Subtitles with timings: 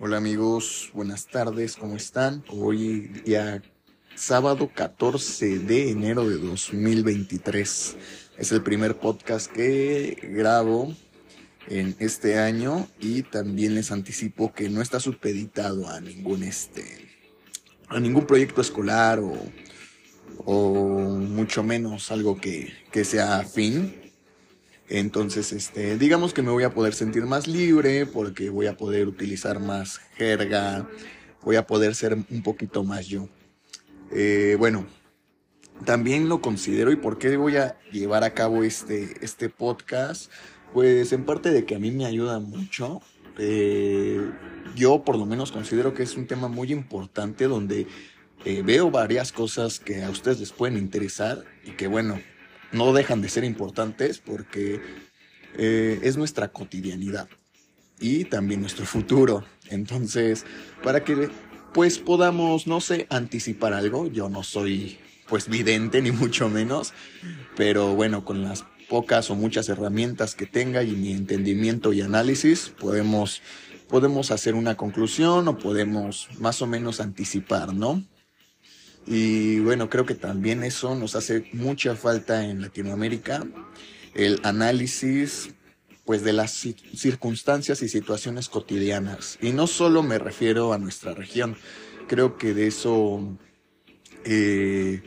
[0.00, 2.44] Hola amigos, buenas tardes, ¿cómo están?
[2.50, 3.64] Hoy día
[4.14, 7.96] sábado 14 de enero de 2023.
[8.38, 10.94] Es el primer podcast que grabo
[11.66, 16.84] en este año y también les anticipo que no está supeditado a ningún este
[17.88, 19.36] a ningún proyecto escolar o,
[20.44, 24.07] o mucho menos algo que, que sea afín
[24.88, 29.06] entonces, este, digamos que me voy a poder sentir más libre porque voy a poder
[29.06, 30.88] utilizar más jerga,
[31.42, 33.28] voy a poder ser un poquito más yo.
[34.10, 34.86] Eh, bueno,
[35.84, 40.30] también lo considero y por qué voy a llevar a cabo este, este podcast,
[40.72, 43.02] pues en parte de que a mí me ayuda mucho.
[43.38, 44.30] Eh,
[44.74, 47.86] yo por lo menos considero que es un tema muy importante donde
[48.44, 52.20] eh, veo varias cosas que a ustedes les pueden interesar y que bueno,
[52.72, 54.80] no dejan de ser importantes porque
[55.56, 57.28] eh, es nuestra cotidianidad
[57.98, 59.44] y también nuestro futuro.
[59.70, 60.44] Entonces,
[60.82, 61.30] para que
[61.72, 64.98] pues podamos, no sé, anticipar algo, yo no soy
[65.28, 66.92] pues vidente ni mucho menos,
[67.56, 72.72] pero bueno, con las pocas o muchas herramientas que tenga y mi entendimiento y análisis,
[72.78, 73.42] podemos,
[73.88, 78.02] podemos hacer una conclusión o podemos más o menos anticipar, ¿no?
[79.10, 83.46] Y bueno, creo que también eso nos hace mucha falta en Latinoamérica,
[84.14, 85.54] el análisis
[86.04, 89.38] pues de las circunstancias y situaciones cotidianas.
[89.40, 91.56] Y no solo me refiero a nuestra región,
[92.06, 93.38] creo que de eso
[94.24, 95.02] eh,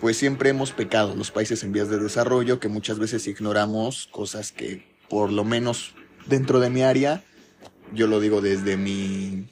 [0.00, 4.52] pues siempre hemos pecado los países en vías de desarrollo, que muchas veces ignoramos cosas
[4.52, 5.94] que por lo menos
[6.26, 7.22] dentro de mi área,
[7.92, 9.48] yo lo digo desde mi,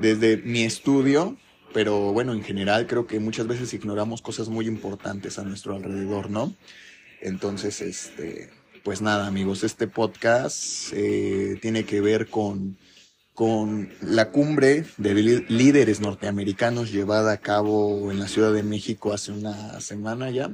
[0.00, 1.38] desde mi estudio,
[1.72, 6.30] pero bueno, en general creo que muchas veces ignoramos cosas muy importantes a nuestro alrededor,
[6.30, 6.54] ¿no?
[7.20, 8.50] Entonces, este,
[8.82, 12.76] pues nada, amigos, este podcast eh, tiene que ver con,
[13.34, 19.32] con la cumbre de líderes norteamericanos llevada a cabo en la Ciudad de México hace
[19.32, 20.52] una semana ya.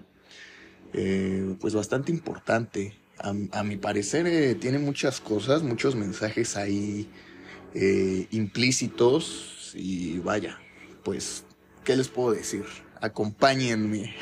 [0.93, 2.97] Eh, pues bastante importante.
[3.21, 7.11] A, mi parecer eh, tiene muchas cosas, muchos mensajes ahí
[8.31, 10.59] implícitos y vaya,
[11.09, 11.43] pues,
[11.85, 12.67] ¿qué les puedo decir?
[13.01, 14.15] Acompáñenme.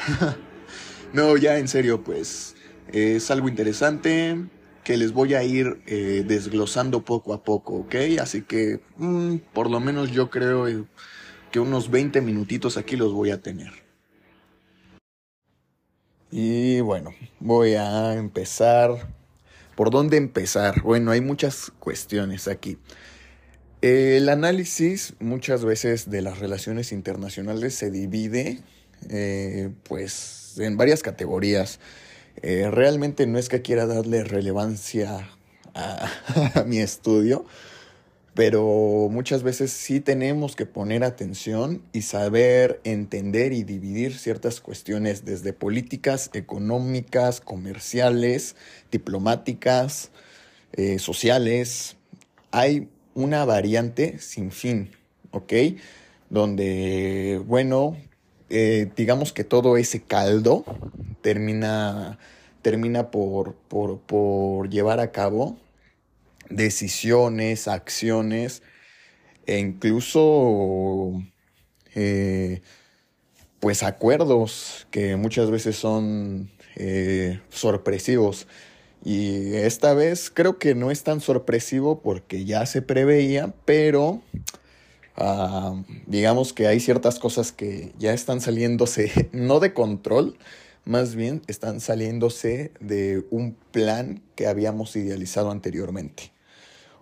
[1.12, 2.54] no, ya en serio, pues,
[2.92, 4.36] es algo interesante
[4.84, 7.96] que les voy a ir eh, desglosando poco a poco, ¿ok?
[8.20, 10.86] Así que, mm, por lo menos yo creo
[11.50, 13.72] que unos 20 minutitos aquí los voy a tener.
[16.30, 17.10] Y bueno,
[17.40, 19.12] voy a empezar.
[19.74, 20.82] ¿Por dónde empezar?
[20.82, 22.78] Bueno, hay muchas cuestiones aquí.
[23.82, 28.62] El análisis muchas veces de las relaciones internacionales se divide
[29.10, 31.78] eh, pues en varias categorías.
[32.42, 35.30] Eh, realmente no es que quiera darle relevancia
[35.74, 37.44] a, mi estudio,
[38.34, 45.26] pero muchas veces sí tenemos que poner atención y saber entender y dividir ciertas cuestiones
[45.26, 48.56] desde políticas económicas, comerciales,
[48.90, 50.10] diplomáticas,
[50.72, 51.96] eh, sociales.
[52.50, 54.90] Hay una variante sin fin,
[55.32, 55.52] ¿ok?
[56.28, 57.96] Donde, bueno,
[58.50, 60.64] eh, digamos que todo ese caldo
[61.22, 62.18] termina,
[62.62, 65.58] termina por, por, llevar a cabo
[66.50, 68.62] decisiones, acciones
[69.46, 71.22] e incluso
[71.94, 72.60] eh,
[73.60, 78.46] pues acuerdos que muchas veces son eh, sorpresivos.
[79.06, 84.20] Y esta vez creo que no es tan sorpresivo porque ya se preveía, pero
[85.14, 90.36] ah, digamos que hay ciertas cosas que ya están saliéndose, no de control,
[90.84, 96.32] más bien están saliéndose de un plan que habíamos idealizado anteriormente.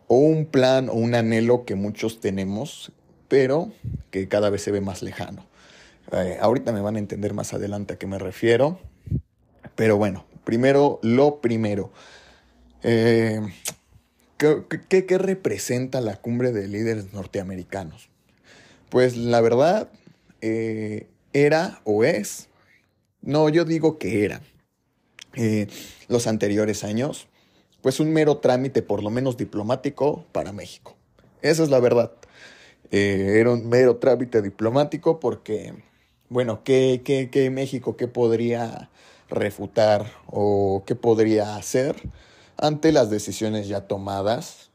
[0.07, 2.93] O un plan o un anhelo que muchos tenemos,
[3.29, 3.73] pero
[4.11, 5.47] que cada vez se ve más lejano.
[6.13, 8.79] Eh, ahorita me van a entender más adelante a qué me refiero.
[9.75, 11.91] Pero bueno, primero lo primero.
[12.83, 13.41] Eh,
[14.37, 18.11] ¿qué, representa la cumbre de líderes norteamericanos?
[18.91, 19.89] Pues la verdad,
[20.43, 22.49] eh, era o es,
[23.23, 24.43] no, yo digo que era,
[25.35, 25.67] eh,
[26.09, 27.27] los anteriores años,
[27.81, 30.97] pues un mero trámite, por lo menos diplomático, para México.
[31.43, 32.13] Esa es la verdad.
[32.91, 35.75] era un mero trámite diplomático porque,
[36.29, 38.91] bueno, ¿qué, qué, qué México, qué podría
[39.31, 41.97] refutar o qué podría hacer
[42.57, 44.71] ante las decisiones ya tomadas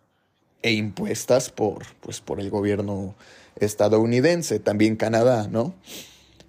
[0.62, 3.16] e impuestas por, pues, por el gobierno
[3.58, 5.74] estadounidense, también Canadá, ¿no?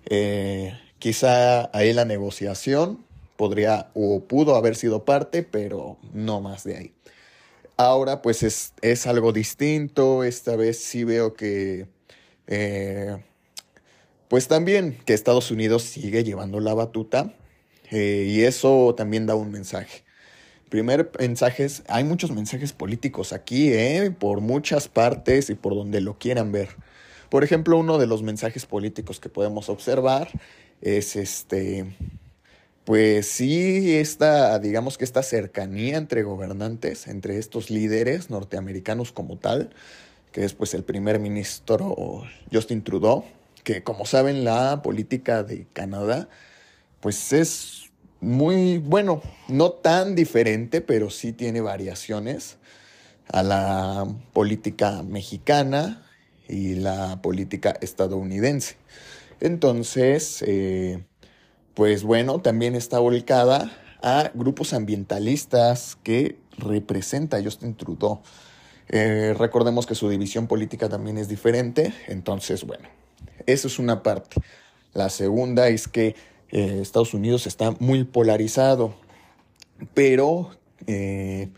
[0.06, 3.04] Eh, quizá ahí la negociación
[3.36, 6.92] podría o pudo haber sido parte, pero no más de ahí.
[7.76, 11.86] Ahora pues es, es algo distinto, esta vez sí veo que...
[12.46, 13.16] Eh,
[14.28, 17.32] pues también que Estados Unidos sigue llevando la batuta
[17.90, 20.04] eh, y eso también da un mensaje.
[20.68, 24.14] Primer mensaje es, hay muchos mensajes políticos aquí, ¿eh?
[24.16, 26.68] por muchas partes y por donde lo quieran ver.
[27.28, 30.28] Por ejemplo, uno de los mensajes políticos que podemos observar
[30.80, 31.96] es este,
[32.84, 39.70] pues sí, esta, digamos que esta cercanía entre gobernantes, entre estos líderes norteamericanos como tal,
[40.30, 42.22] que es pues el primer ministro
[42.52, 43.24] Justin Trudeau,
[43.64, 46.28] que como saben la política de Canadá
[47.00, 52.58] pues es muy bueno, no tan diferente, pero sí tiene variaciones
[53.28, 56.02] a la política mexicana
[56.48, 58.76] y la política estadounidense.
[59.40, 61.02] Entonces, eh,
[61.74, 63.72] pues bueno, también está volcada
[64.02, 68.20] a grupos ambientalistas que representa Justin Trudeau.
[68.88, 72.88] Eh, recordemos que su división política también es diferente, entonces bueno,
[73.46, 74.40] eso es una parte.
[74.92, 76.16] La segunda es que
[76.52, 78.94] eh, Estados Unidos está muy polarizado,
[79.94, 80.50] pero
[80.86, 81.48] eh,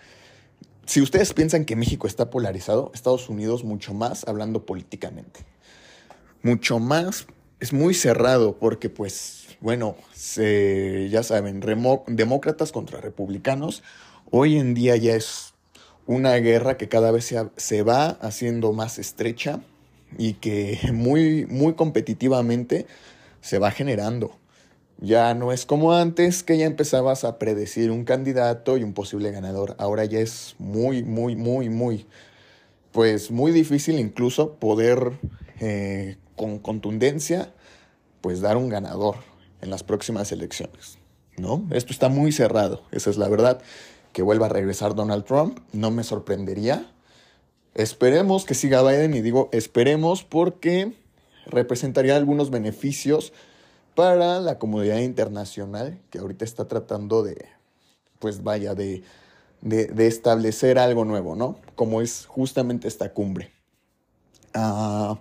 [0.86, 5.40] si ustedes piensan que México está polarizado, Estados Unidos mucho más hablando políticamente.
[6.42, 7.26] Mucho más,
[7.60, 11.60] es muy cerrado porque pues, bueno, ya saben,
[12.08, 13.82] demócratas contra republicanos,
[14.30, 15.54] hoy en día ya es
[16.06, 19.60] una guerra que cada vez se, se va haciendo más estrecha
[20.18, 22.86] y que muy, muy competitivamente
[23.40, 24.41] se va generando.
[24.98, 29.30] Ya no es como antes que ya empezabas a predecir un candidato y un posible
[29.32, 29.74] ganador.
[29.78, 32.06] Ahora ya es muy, muy, muy, muy,
[32.92, 35.12] pues muy difícil incluso poder
[35.60, 37.52] eh, con contundencia,
[38.20, 39.16] pues dar un ganador
[39.60, 40.98] en las próximas elecciones.
[41.36, 41.66] ¿No?
[41.70, 43.60] Esto está muy cerrado, esa es la verdad.
[44.12, 46.92] Que vuelva a regresar Donald Trump, no me sorprendería
[47.74, 50.92] Esperemos que siga Biden y digo esperemos porque
[51.46, 53.32] representaría algunos beneficios
[53.94, 57.46] para la comunidad internacional que ahorita está tratando de,
[58.18, 59.02] pues vaya, de,
[59.60, 61.58] de, establecer algo nuevo, ¿no?
[61.74, 63.52] Como es justamente esta cumbre.
[64.54, 65.20] Ah,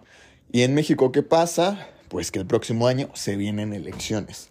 [0.51, 1.87] y en México, ¿qué pasa?
[2.09, 4.49] Pues que el próximo año se vienen elecciones.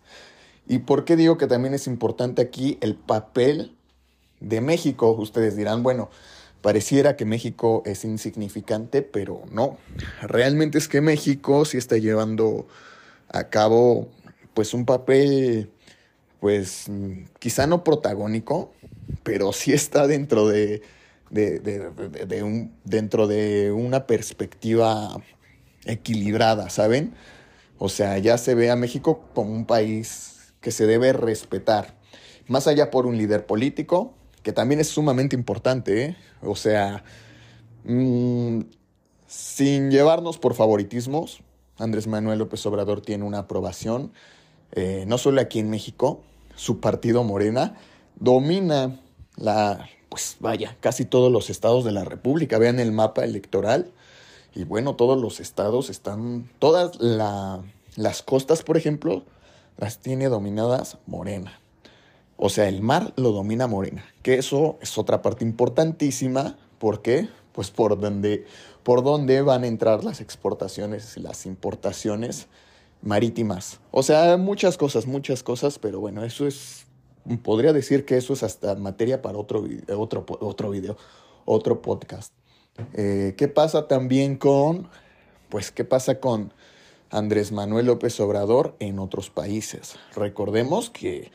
[0.66, 3.76] ¿Y por qué digo que también es importante aquí el papel
[4.40, 5.10] de México?
[5.12, 6.10] Ustedes dirán, bueno,
[6.62, 9.78] Pareciera que México es insignificante, pero no.
[10.20, 12.66] Realmente es que México sí está llevando
[13.32, 14.08] a cabo
[14.54, 15.70] pues un papel
[16.40, 16.86] pues
[17.38, 18.72] quizá no protagónico,
[19.22, 20.82] pero sí está dentro de,
[21.30, 25.22] de, un, dentro de una perspectiva
[25.84, 27.12] equilibrada, ¿saben?
[27.78, 31.94] O sea, ya se ve a México como un país que se debe respetar,
[32.48, 36.16] más allá por un líder político, que también es sumamente importante, ¿eh?
[36.42, 37.04] o sea,
[37.84, 38.60] mm,
[39.26, 41.42] sin llevarnos por favoritismos,
[41.80, 44.12] Andrés Manuel López Obrador tiene una aprobación,
[44.72, 46.22] eh, no solo aquí en México,
[46.54, 47.76] su partido Morena
[48.16, 49.00] domina
[49.36, 53.92] la, pues vaya, casi todos los estados de la República, vean el mapa electoral,
[54.54, 59.24] y bueno, todos los estados están, todas las costas, por ejemplo,
[59.76, 61.60] las tiene dominadas Morena.
[62.36, 66.58] O sea, el mar lo domina Morena, que eso es otra parte importantísima.
[66.78, 67.28] ¿Por qué?
[67.52, 68.46] Pues por donde,
[68.82, 72.48] por donde van a entrar las exportaciones las importaciones
[73.02, 73.80] marítimas.
[73.90, 76.86] O sea, muchas cosas, muchas cosas, pero bueno, eso es,
[77.42, 79.64] podría decir que eso es hasta materia para otro,
[79.96, 80.96] otro, otro video,
[81.44, 82.32] otro podcast.
[82.94, 84.88] Eh, ¿Qué pasa también con,
[85.48, 86.52] pues, qué pasa con
[87.10, 89.96] Andrés Manuel López Obrador en otros países?
[90.14, 91.30] Recordemos que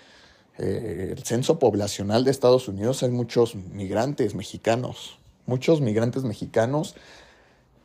[0.58, 6.96] eh, el censo poblacional de Estados Unidos hay muchos migrantes mexicanos, muchos migrantes mexicanos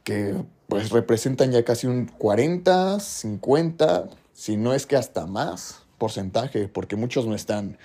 [0.04, 0.34] que
[0.68, 6.96] pues representan ya casi un 40, 50, si no es que hasta más porcentaje, porque
[6.96, 7.76] muchos no están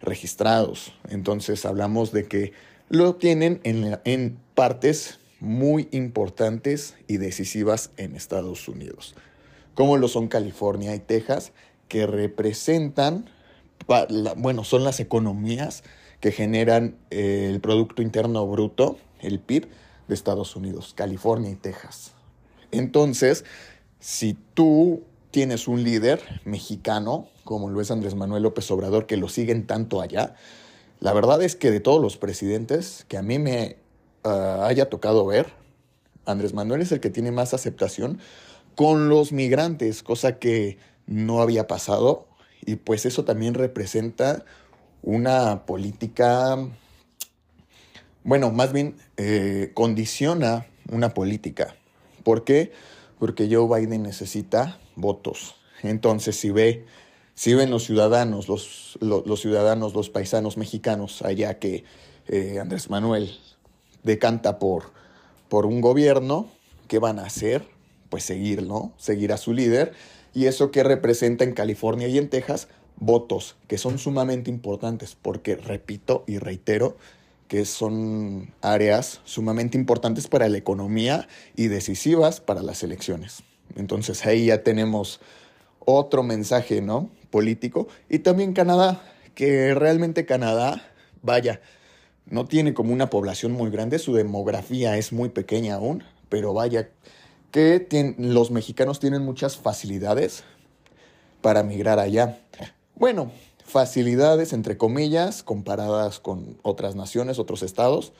[0.00, 0.92] registrados.
[1.08, 2.52] Entonces hablamos de que
[2.88, 9.14] lo tienen en, en partes muy importantes y decisivas en Estados Unidos,
[9.74, 11.52] como lo son California y Texas,
[11.88, 13.26] que representan
[14.36, 15.82] bueno, son las economías
[16.20, 19.68] que generan eh, el Producto Interno Bruto, el PIB,
[20.08, 22.12] de Estados Unidos, California y Texas.
[22.70, 23.44] Entonces,
[24.00, 29.28] si tú tienes un líder mexicano, como lo es Andrés Manuel López Obrador, que lo
[29.28, 30.34] siguen tanto allá,
[31.00, 33.76] la verdad es que de todos los presidentes que a mí me
[34.24, 35.52] ah, haya tocado ver,
[36.24, 38.20] Andrés Manuel es el que tiene más aceptación
[38.76, 42.28] con los migrantes, cosa que no había pasado
[42.64, 44.44] y pues eso también representa
[45.02, 46.56] una política,
[48.24, 51.74] bueno, más bien eh, condiciona una política.
[52.22, 52.72] ¿Por qué?
[53.18, 55.56] Porque Joe Biden necesita votos.
[55.82, 56.84] Entonces, si ve,
[57.34, 61.84] si ven los ciudadanos, los, los, ciudadanos, los paisanos mexicanos allá que
[62.28, 63.36] eh, Andrés Manuel
[64.02, 64.92] decanta por,
[65.48, 66.48] por un gobierno,
[66.88, 67.66] ¿qué van a hacer?
[68.08, 68.92] Pues seguir, ¿no?
[68.98, 69.92] Seguir a su líder.
[70.34, 75.56] Y eso que representa en California y en Texas, votos, que son sumamente importantes, porque
[75.56, 76.96] repito y reitero,
[77.52, 83.42] que son áreas sumamente importantes para la economía y decisivas para las elecciones.
[83.76, 85.20] Entonces ahí ya tenemos
[85.78, 87.10] otro mensaje, ¿no?
[87.28, 87.88] Político.
[88.08, 89.02] Y también Canadá,
[89.34, 90.82] que realmente Canadá,
[91.20, 91.60] vaya,
[92.24, 96.88] no tiene como una población muy grande, su demografía es muy pequeña aún, pero vaya,
[97.50, 100.42] que los mexicanos tienen muchas facilidades
[101.42, 102.40] para migrar allá.
[102.94, 103.30] Bueno,
[103.72, 108.12] facilidades entre comillas comparadas con otras naciones, otros estados,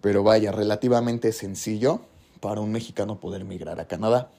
[0.00, 2.00] pero vaya, relativamente sencillo
[2.40, 4.30] para un mexicano poder migrar a Canadá.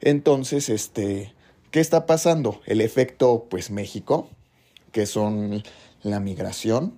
[0.00, 1.32] Entonces, este,
[1.70, 2.60] ¿qué está pasando?
[2.66, 4.28] El efecto, pues México,
[4.92, 5.62] que son
[6.02, 6.94] la migración,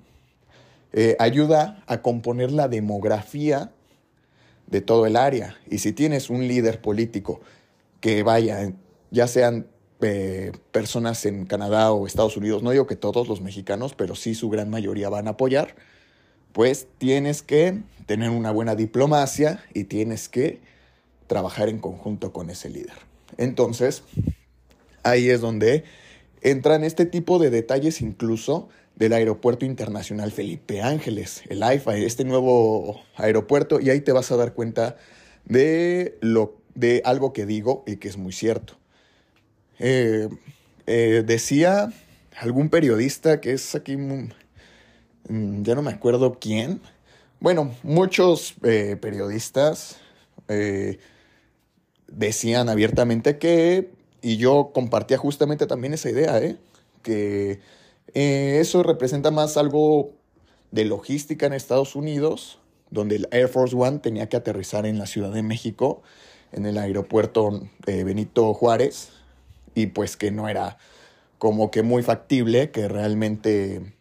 [0.92, 3.70] eh, ayuda a componer la demografía
[4.66, 5.56] de todo el área.
[5.70, 7.40] Y si tienes un líder político
[8.00, 8.72] que vaya,
[9.10, 9.66] ya sean
[10.00, 14.34] eh, personas en Canadá o Estados Unidos, no digo que todos los mexicanos, pero sí
[14.34, 15.74] su gran mayoría van a apoyar,
[16.52, 20.60] pues tienes que tener una buena diplomacia y tienes que
[21.26, 22.94] trabajar en conjunto con ese líder.
[23.36, 24.02] Entonces,
[25.02, 25.84] ahí es donde
[26.40, 33.00] entran este tipo de detalles incluso del Aeropuerto Internacional Felipe Ángeles, el AIFA, este nuevo
[33.16, 34.96] aeropuerto, y ahí te vas a dar cuenta
[35.44, 38.77] de, lo, de algo que digo y que es muy cierto.
[39.78, 40.28] Eh,
[40.86, 41.92] eh, decía
[42.40, 44.32] algún periodista que es aquí, mm,
[45.62, 46.80] ya no me acuerdo quién.
[47.40, 49.96] Bueno, muchos eh, periodistas
[52.06, 53.90] decían abiertamente que,
[54.22, 56.40] y yo compartía justamente también esa idea,
[57.02, 57.60] que
[58.14, 60.14] eso representa más algo
[60.70, 65.06] de logística en Estados Unidos, donde el Air Force One tenía que aterrizar en la
[65.06, 66.02] Ciudad de México,
[66.52, 69.10] en el aeropuerto Benito Juárez,
[69.78, 70.76] y pues que no era
[71.38, 73.94] como que muy factible que realmente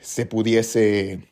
[0.00, 1.26] se pudiese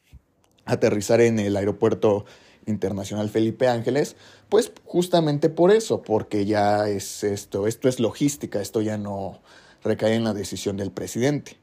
[0.65, 2.25] aterrizar en el aeropuerto
[2.65, 4.17] internacional Felipe Ángeles,
[4.49, 9.43] pues justamente por eso, porque ya es esto, esto es logística, esto ya no
[9.83, 11.59] recae en la decisión del presidente.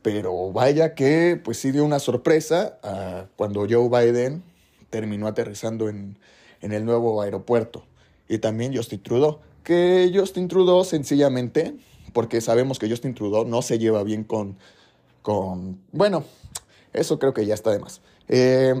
[0.00, 4.42] Pero vaya que pues sí dio una sorpresa ah, cuando Joe Biden
[4.88, 6.18] terminó aterrizando en,
[6.62, 7.84] en el nuevo aeropuerto.
[8.26, 11.74] Y también Justin Trudeau que Justin Trudeau sencillamente,
[12.12, 14.56] porque sabemos que Justin Trudeau no se lleva bien con,
[15.22, 16.24] con bueno,
[16.92, 18.74] eso creo que ya está de más, eh,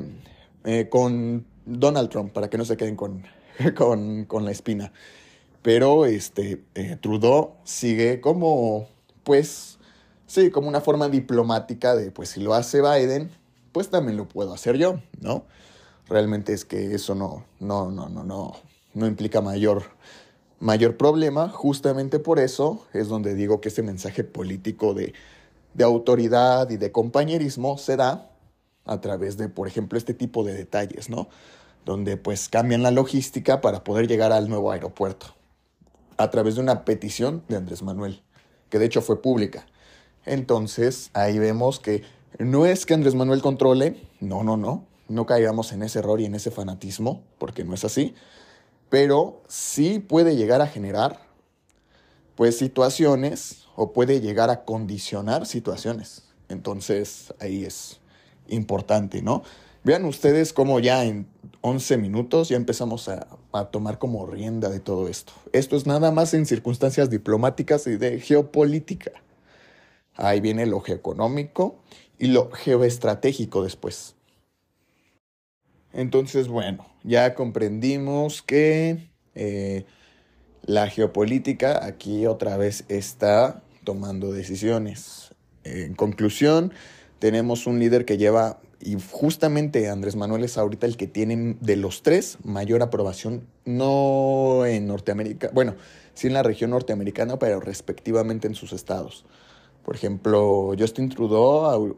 [0.64, 3.24] eh, con Donald Trump, para que no se queden con,
[4.26, 4.92] con, la espina.
[5.62, 8.86] Pero este, eh, Trudeau sigue como,
[9.24, 9.78] pues,
[10.26, 13.30] sí, como una forma diplomática de, pues, si lo hace Biden,
[13.72, 15.46] pues también lo puedo hacer yo, ¿no?
[16.08, 18.52] Realmente es que eso no, no, no, no, no,
[18.92, 19.84] no implica mayor
[20.64, 25.12] mayor problema, justamente por eso es donde digo que ese mensaje político de,
[25.82, 28.30] autoridad y de compañerismo se da
[28.86, 31.28] a través de, por ejemplo, este tipo de detalles, ¿no?
[31.84, 35.34] Donde pues cambian la logística para poder llegar al nuevo aeropuerto,
[36.16, 38.22] a través de una petición de Andrés Manuel,
[38.70, 39.66] que de hecho fue pública.
[40.24, 42.04] Entonces, ahí vemos que
[42.38, 46.24] no es que Andrés Manuel controle, no, no, no, no caigamos en ese error y
[46.24, 48.14] en ese fanatismo, porque no es así,
[48.94, 51.18] pero sí puede llegar a generar
[52.36, 56.22] pues situaciones o puede llegar a condicionar situaciones.
[56.48, 57.98] Entonces ahí es
[58.46, 59.42] importante, ¿no?
[59.82, 61.26] Vean ustedes cómo ya en
[61.62, 65.32] 11 minutos ya empezamos a, a, tomar como rienda de todo esto.
[65.52, 69.10] Esto es nada más en circunstancias diplomáticas y de geopolítica.
[70.14, 71.80] Ahí viene lo geoeconómico
[72.16, 74.14] y lo geoestratégico después.
[75.94, 79.84] Entonces, bueno, ya comprendimos que eh,
[80.62, 85.30] la geopolítica aquí otra vez está tomando decisiones.
[85.62, 86.72] En conclusión,
[87.20, 91.76] tenemos un líder que lleva, y justamente Andrés Manuel es ahorita el que tiene de
[91.76, 95.76] los tres mayor aprobación, no en Norteamérica, bueno,
[96.14, 99.24] sí en la región norteamericana, pero respectivamente en sus estados.
[99.84, 101.96] Por ejemplo, Justin Trudeau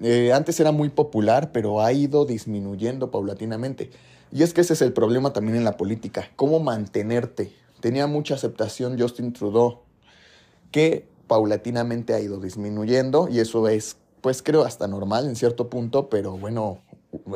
[0.00, 3.90] eh, antes era muy popular, pero ha ido disminuyendo paulatinamente.
[4.30, 7.52] Y es que ese es el problema también en la política, cómo mantenerte.
[7.80, 9.80] Tenía mucha aceptación Justin Trudeau,
[10.70, 16.08] que paulatinamente ha ido disminuyendo y eso es, pues creo, hasta normal en cierto punto,
[16.08, 16.78] pero bueno,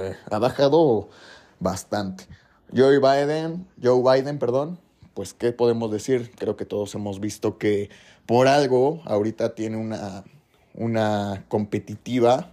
[0.01, 1.09] eh, ha bajado
[1.61, 2.25] bastante.
[2.75, 4.79] Joe Biden, Joe Biden, perdón,
[5.15, 6.33] pues qué podemos decir?
[6.37, 7.91] Creo que todos hemos visto que
[8.27, 10.25] por algo ahorita tiene una,
[10.77, 12.53] una competitiva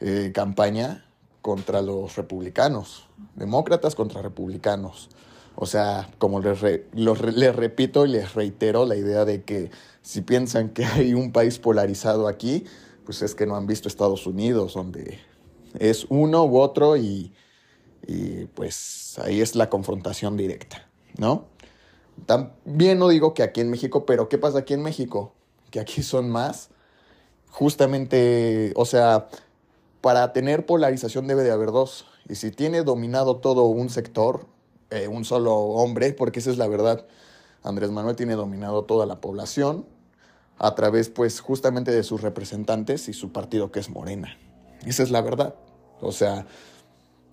[0.00, 1.06] eh, campaña
[1.42, 5.08] contra los republicanos, demócratas contra republicanos.
[5.54, 6.60] O sea, como les,
[6.92, 9.70] les repito y les reitero la idea de que
[10.02, 12.64] si piensan que hay un país polarizado aquí,
[13.04, 15.18] pues es que no han visto Estados Unidos, donde
[15.78, 17.32] es uno u otro y,
[18.06, 21.46] y pues ahí es la confrontación directa, ¿no?
[22.26, 25.34] También no digo que aquí en México, pero ¿qué pasa aquí en México?
[25.70, 26.70] Que aquí son más.
[27.56, 29.28] Justamente, o sea,
[30.02, 32.04] para tener polarización debe de haber dos.
[32.28, 34.44] Y si tiene dominado todo un sector,
[34.90, 37.06] eh, un solo hombre, porque esa es la verdad,
[37.62, 39.86] Andrés Manuel tiene dominado toda la población
[40.58, 44.36] a través, pues, justamente de sus representantes y su partido que es Morena.
[44.84, 45.54] Esa es la verdad.
[46.02, 46.44] O sea,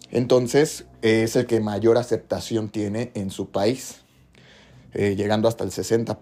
[0.09, 4.02] entonces es el que mayor aceptación tiene en su país.
[4.95, 6.17] Eh, llegando hasta el 60%,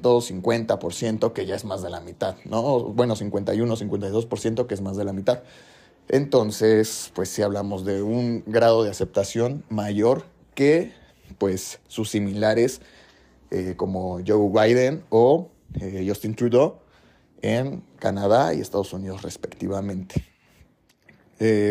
[0.00, 2.80] 50%, que ya es más de la mitad, ¿no?
[2.80, 5.42] Bueno, 51, 52%, que es más de la mitad.
[6.08, 10.92] Entonces, pues si hablamos de un grado de aceptación mayor que
[11.38, 12.80] pues sus similares
[13.52, 16.80] eh, como Joe Biden o eh, Justin Trudeau
[17.42, 20.24] en Canadá y Estados Unidos respectivamente.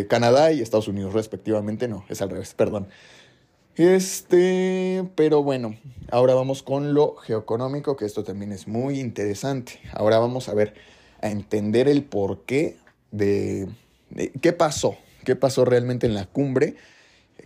[0.09, 2.87] Canadá y Estados Unidos respectivamente, no, es al revés, perdón.
[3.77, 5.75] Este, pero bueno,
[6.09, 9.79] ahora vamos con lo geoeconómico, que esto también es muy interesante.
[9.91, 10.75] Ahora vamos a ver,
[11.21, 12.77] a entender el porqué
[13.11, 13.67] de,
[14.11, 16.75] de qué pasó, qué pasó realmente en la cumbre,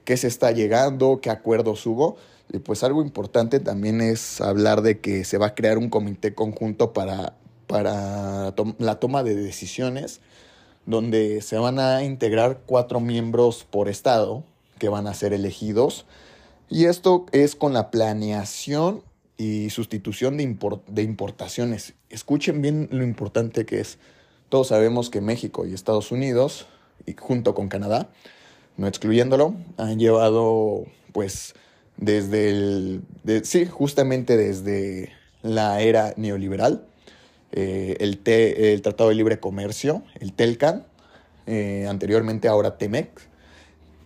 [0.06, 2.18] qué se está llegando, qué acuerdos hubo.
[2.52, 6.36] Y pues algo importante también es hablar de que se va a crear un comité
[6.36, 7.34] conjunto para,
[7.66, 10.22] para la toma de decisiones,
[10.86, 14.44] donde se van a integrar cuatro miembros por estado,
[14.80, 16.06] que van a ser elegidos.
[16.70, 19.04] Y esto es con la planeación
[19.38, 20.58] y sustitución de,
[20.88, 21.94] de importaciones.
[22.10, 23.98] Escuchen bien lo importante que es.
[24.50, 26.68] Todos sabemos que México y Estados Unidos,
[27.06, 28.10] y junto con Canadá,
[28.78, 31.54] no excluyéndolo, han llevado, pues,
[31.98, 33.04] desde el,
[33.44, 35.12] sí, justamente desde
[35.42, 36.86] la era neoliberal,
[37.52, 40.86] eh, el, el Tratado de Libre Comercio, el TELCAN,
[41.46, 43.10] eh, anteriormente ahora TEMEC,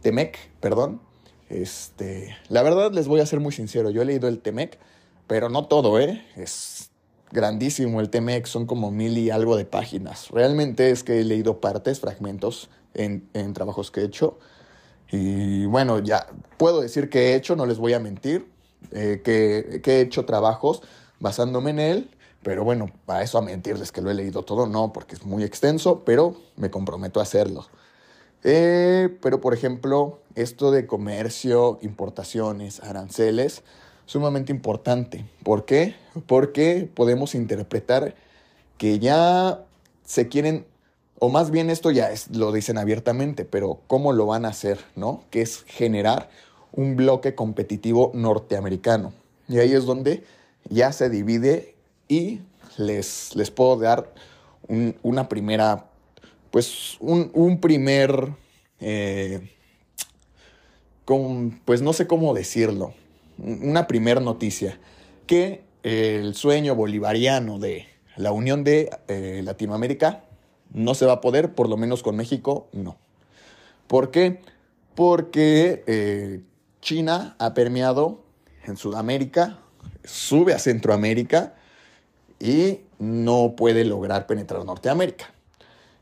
[0.02, 1.02] Temec, perdón.
[1.50, 4.80] Este, la verdad les voy a ser muy sincero, yo he leído el Temec,
[5.28, 6.26] pero no todo, ¿eh?
[6.38, 6.90] Es
[7.32, 10.30] grandísimo el Temec, son como mil y algo de páginas.
[10.30, 14.40] Realmente es que he leído partes, fragmentos en, trabajos que he hecho.
[15.12, 18.50] Y bueno, ya puedo decir que he hecho, no les voy a mentir,
[18.92, 20.82] eh, que, que he hecho trabajos
[21.20, 22.10] basándome en él,
[22.42, 25.44] pero bueno, para eso a mentirles que lo he leído todo, no, porque es muy
[25.44, 27.68] extenso, pero me comprometo a hacerlo.
[28.44, 33.64] Eh, pero, por ejemplo, esto de comercio, importaciones, aranceles,
[34.06, 35.26] sumamente importante.
[35.44, 35.96] ¿Por qué?
[36.28, 38.16] Porque podemos interpretar
[38.78, 39.64] que ya
[40.06, 40.66] se quieren,
[41.20, 44.80] o más bien esto ya es, lo dicen abiertamente, pero ¿cómo lo van a hacer?
[44.96, 45.24] ¿No?
[45.30, 46.30] Que es generar
[46.74, 49.14] un bloque competitivo norteamericano.
[49.48, 50.24] Y ahí es donde
[50.70, 51.76] ya se divide
[52.08, 52.42] y
[52.78, 54.14] les, les puedo dar
[55.04, 55.86] una primera
[56.54, 58.30] pues un, primer,
[58.80, 59.50] eh,
[61.66, 62.94] pues no sé cómo decirlo,
[63.40, 64.80] una primer noticia,
[65.26, 67.88] que el sueño bolivariano de
[68.18, 70.26] la Unión de eh, Latinoamérica
[70.72, 72.98] no se va a poder, por lo menos con México, no.
[73.88, 74.40] ¿Por qué?
[74.94, 76.42] Porque eh,
[76.82, 78.26] China ha permeado
[78.64, 79.58] en Sudamérica,
[80.04, 81.56] sube a Centroamérica
[82.40, 85.34] y no puede lograr penetrar Norteamérica.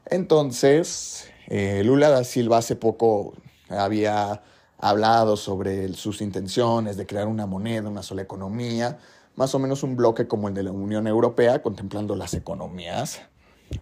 [0.06, 3.34] Entonces, eh, Lula da Silva hace poco
[3.70, 4.42] había
[4.78, 8.98] hablado sobre sus intenciones de crear una moneda, una sola economía,
[9.36, 13.22] más o menos un bloque como el de la Unión Europea, contemplando las economías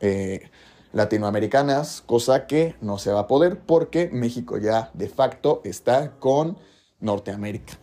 [0.01, 0.49] eh,
[0.91, 6.57] latinoamericanas, cosa que no se va a poder porque México ya de facto está con
[6.99, 7.79] Norteamérica.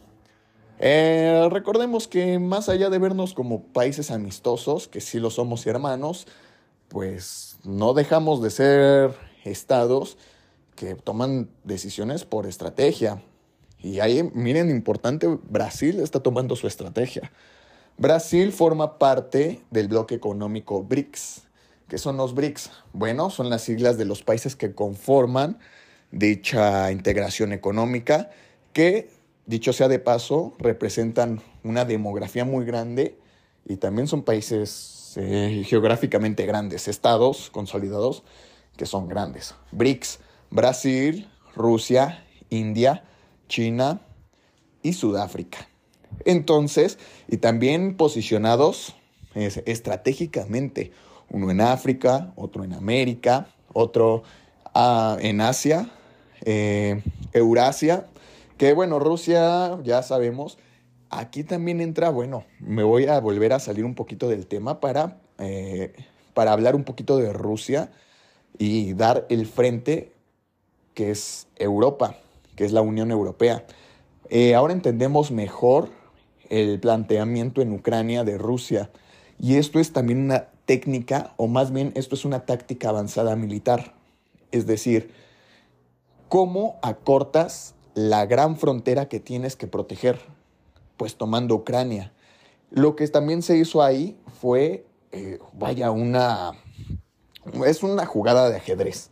[0.79, 6.27] Eh, recordemos que más allá de vernos como países amistosos, que sí lo somos hermanos,
[6.89, 10.17] pues no dejamos de ser estados
[10.75, 13.23] que toman decisiones por estrategia.
[13.81, 17.31] Y ahí, miren, importante, Brasil está tomando su estrategia.
[17.99, 21.43] Brasil forma parte del bloque económico BRICS.
[21.89, 22.71] ¿Qué son los BRICS?
[22.93, 25.59] Bueno, son las siglas de los países que conforman
[26.11, 28.31] dicha integración económica,
[28.73, 29.11] que,
[29.47, 33.19] dicho sea de paso, representan una demografía muy grande
[33.65, 38.23] y también son países este, geográficamente grandes, estados consolidados
[38.77, 39.55] que son grandes.
[39.73, 40.19] BRICS,
[40.51, 43.03] Brasil, Rusia, India,
[43.49, 44.03] China
[44.83, 45.69] y Sudáfrica.
[46.27, 46.99] Entonces,
[47.29, 48.95] y también posicionados
[49.35, 50.93] estratégicamente,
[51.31, 54.23] uno en África, otro en América, otro
[54.75, 55.91] ah, en Asia,
[56.45, 57.03] eh,
[57.33, 58.07] Eurasia,
[58.59, 60.59] que bueno, Rusia ya sabemos,
[61.17, 65.19] aquí también entra, bueno, me voy a volver a salir un poquito del tema para,
[65.39, 65.93] eh,
[66.35, 67.91] para hablar un poquito de Rusia
[68.59, 70.13] y dar el frente
[70.95, 72.17] que es Europa,
[72.55, 73.65] que es la Unión Europea.
[74.29, 75.91] Eh, ahora entendemos mejor
[76.49, 78.91] el planteamiento en Ucrania de Rusia
[79.39, 83.95] y esto es también una técnica, o más bien esto es una táctica avanzada militar.
[84.53, 85.13] Es decir,
[86.29, 90.19] cómo acortas la gran frontera que tienes que proteger,
[90.97, 92.13] pues tomando Ucrania.
[92.71, 96.53] Lo que también se hizo ahí fue, eh, vaya, una...
[97.65, 99.11] Es una jugada de ajedrez,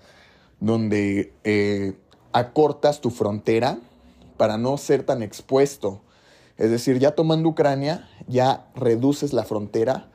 [0.58, 1.96] donde eh,
[2.32, 3.78] acortas tu frontera
[4.36, 6.02] para no ser tan expuesto.
[6.56, 10.10] Es decir, ya tomando Ucrania, ya reduces la frontera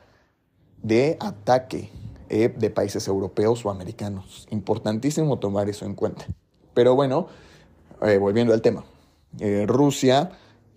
[0.82, 1.90] de ataque
[2.28, 4.46] eh, de países europeos o americanos.
[4.50, 6.26] Importantísimo tomar eso en cuenta.
[6.74, 7.28] Pero bueno,
[8.20, 8.84] volviendo al tema.
[9.66, 10.30] Rusia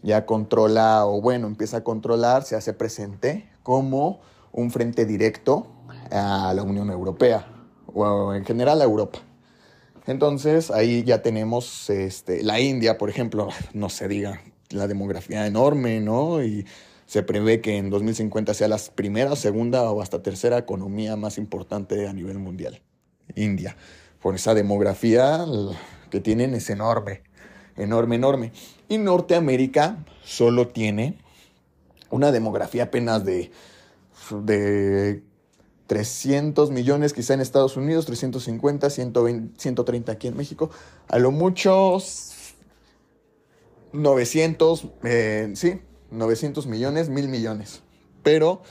[0.04, 4.20] ya controla, o bueno, empieza a controlar, se hace presente como
[4.52, 5.68] un frente directo
[6.12, 7.48] a la Unión Europea,
[7.88, 9.20] o en general a Europa.
[10.06, 16.02] Entonces ahí ya tenemos este, la India, por ejemplo, no se diga, la demografía enorme,
[16.02, 16.44] ¿no?
[16.44, 16.66] Y
[17.06, 22.08] se prevé que en 2050 sea la primera, segunda o hasta tercera economía más importante
[22.08, 22.82] a nivel mundial.
[23.36, 23.76] India.
[24.22, 25.46] Por esa demografía
[26.10, 27.24] que tienen es enorme,
[27.76, 28.52] enorme, enorme.
[28.94, 31.18] Y Norteamérica solo tiene
[32.12, 33.50] una demografía apenas de,
[34.30, 35.24] de
[35.88, 40.70] 300 millones quizá en Estados Unidos, 350, 120, 130 aquí en México.
[41.08, 41.98] A lo mucho
[43.94, 47.82] 900, eh, sí, 900 millones, mil millones.
[48.22, 48.62] Pero,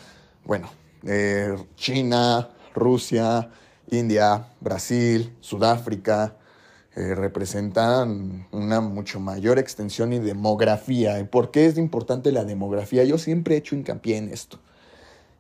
[0.45, 0.71] bueno,
[1.05, 3.51] eh, China, Rusia,
[3.91, 6.37] India, Brasil, Sudáfrica,
[6.95, 11.19] eh, representan una mucho mayor extensión y demografía.
[11.21, 13.03] ¿Y por qué es importante la demografía?
[13.05, 14.59] Yo siempre he hecho hincapié en esto,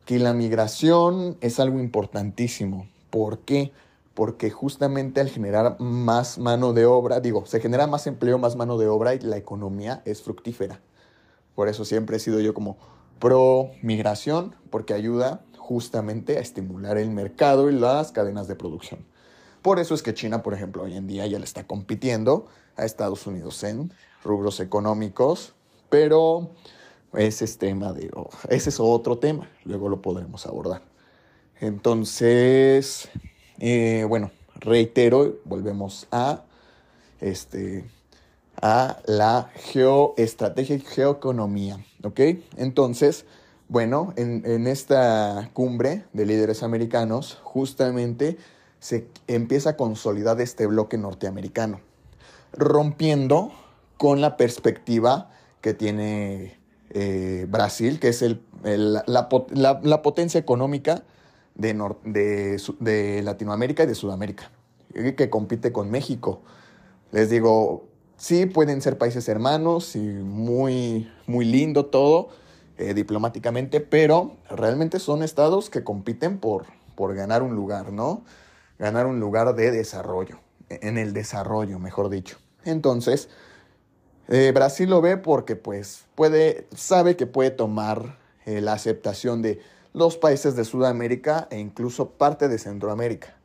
[0.06, 2.88] que la migración es algo importantísimo.
[3.10, 3.70] ¿Por qué?
[4.14, 8.78] Porque justamente al generar más mano de obra, digo, se genera más empleo, más mano
[8.78, 10.80] de obra y la economía es fructífera.
[11.54, 12.78] Por eso siempre he sido yo como
[13.18, 19.11] pro migración, porque ayuda justamente a estimular el mercado y las cadenas de producción.
[19.62, 22.46] Por eso es que China, por ejemplo, hoy en día ya le está compitiendo
[22.76, 23.92] a Estados Unidos en
[24.24, 25.54] rubros económicos,
[25.88, 26.50] pero
[27.12, 28.10] ese es tema de,
[28.48, 30.82] ese es otro tema, luego lo podremos abordar.
[31.60, 33.08] Entonces,
[33.58, 36.42] eh, bueno, reitero, volvemos a
[37.20, 37.84] este,
[38.60, 41.84] a la geoestrategia y geoeconomía.
[42.02, 42.20] ¿Ok?
[42.56, 43.24] Entonces,
[43.68, 48.36] bueno, en, esta cumbre de líderes americanos, justamente
[48.82, 51.80] se empieza a consolidar este bloque norteamericano,
[52.52, 53.52] rompiendo
[53.96, 56.58] con la perspectiva que tiene
[56.90, 58.42] eh, Brasil, que es el,
[59.06, 59.28] la,
[60.02, 61.04] potencia económica
[61.54, 64.50] de, de, de, Latinoamérica y de Sudamérica,
[64.92, 66.42] que compite con México.
[67.12, 67.84] Les digo,
[68.16, 72.28] Sí, pueden ser países hermanos y muy, muy lindo todo
[72.78, 78.22] eh, diplomáticamente, pero realmente son estados que compiten por, por ganar un lugar, ¿no?
[78.78, 82.38] Ganar un lugar de desarrollo, en el desarrollo, mejor dicho.
[82.64, 83.28] Entonces,
[84.28, 89.60] eh, Brasil lo ve porque pues puede, sabe que puede tomar eh, la aceptación de
[89.92, 93.36] los países de Sudamérica e incluso parte de Centroamérica.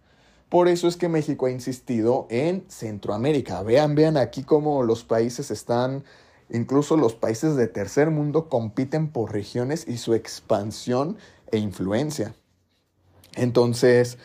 [0.50, 3.62] Por eso es que México ha insistido en Centroamérica.
[3.64, 6.06] Vean, vean aquí cómo los países están,
[6.50, 11.18] incluso los países de tercer mundo compiten por regiones y su expansión
[11.52, 12.34] e influencia.
[13.36, 14.18] Entonces,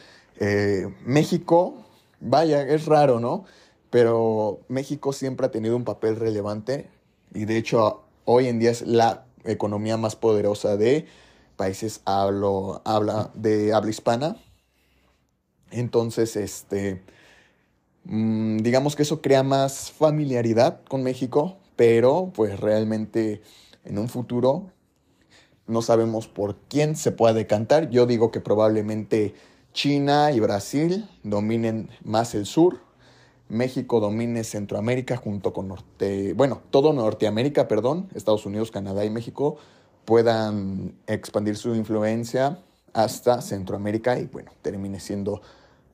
[0.43, 1.85] eh, México,
[2.21, 3.45] vaya, es raro, ¿no?
[3.91, 6.91] Pero México siempre ha tenido un papel relevante
[7.35, 11.07] y de hecho hoy en día es la economía más poderosa de
[11.57, 14.37] países habla de habla hispana
[15.73, 17.03] entonces, este,
[18.05, 23.43] mm, digamos que eso crea más familiaridad con México, pero pues realmente
[23.85, 24.71] en un futuro
[25.67, 27.91] no sabemos por quién se puede decantar.
[27.91, 29.35] Yo digo que probablemente
[29.73, 32.81] China y Brasil dominen más el sur,
[33.49, 39.57] México domine Centroamérica junto con Norte, bueno, todo Norteamérica, perdón, Estados Unidos, Canadá y México
[40.05, 42.59] puedan expandir su influencia
[42.93, 45.43] hasta Centroamérica y bueno, termine siendo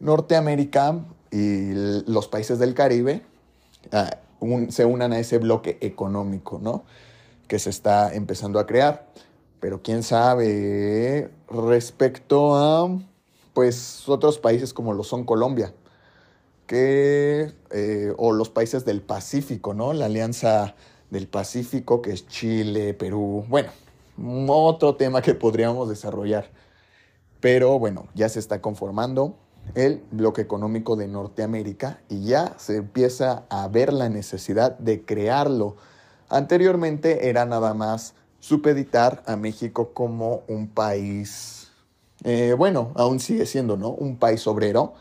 [0.01, 1.73] Norteamérica y
[2.07, 3.23] los países del Caribe
[4.69, 6.85] se unan a ese bloque económico, ¿no?
[7.47, 9.09] Que se está empezando a crear.
[9.61, 12.89] Pero quién sabe respecto a,
[13.59, 15.75] pues, otros países como lo son Colombia,
[16.69, 19.93] que, eh, o los países del Pacífico, ¿no?
[19.93, 20.77] La Alianza
[21.11, 23.71] del Pacífico, que es Chile, Perú, bueno,
[24.47, 26.53] otro tema que podríamos desarrollar.
[27.41, 29.35] Pero bueno, ya se está conformando
[29.75, 35.75] el bloque económico de Norteamérica y ya se empieza a ver la necesidad de crearlo.
[36.29, 41.68] Anteriormente era nada más supeditar a México como un país,
[42.25, 43.91] eh, bueno, aún sigue siendo, ¿no?
[43.91, 44.95] Un país obrero,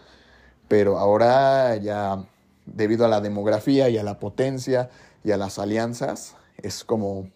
[0.67, 2.25] pero ahora ya
[2.65, 4.89] debido a la demografía y a la potencia
[5.23, 7.30] y a las alianzas, es como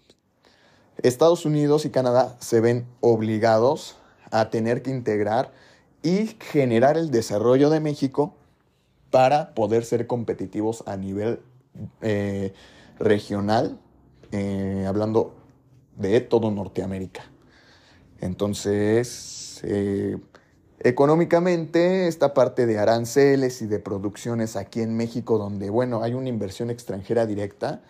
[0.98, 3.98] Estados Unidos y Canadá se ven obligados
[4.30, 5.52] a tener que integrar
[6.04, 8.36] y generar el desarrollo de México
[9.10, 11.42] para poder ser competitivos a nivel
[12.02, 12.54] eh,
[12.98, 13.78] regional,
[14.32, 15.36] eh, hablando
[15.98, 17.24] de todo Norteamérica.
[18.20, 20.18] Entonces, eh,
[20.80, 26.30] económicamente, esta parte de aranceles y de producciones aquí en México, donde, bueno, hay una
[26.30, 27.82] inversión extranjera directa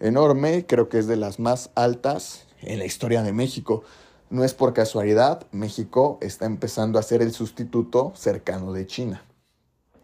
[0.00, 3.82] enorme, creo que es de las más altas en la historia de México.
[4.30, 9.24] No es por casualidad, México está empezando a ser el sustituto cercano de China,